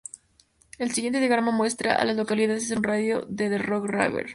El 0.79 0.89
siguiente 0.93 1.19
diagrama 1.19 1.51
muestra 1.51 1.93
a 1.93 2.03
las 2.05 2.15
localidades 2.15 2.71
en 2.71 2.79
un 2.79 2.83
radio 2.83 3.23
de 3.29 3.49
de 3.49 3.59
Rock 3.59 3.85
River. 3.85 4.25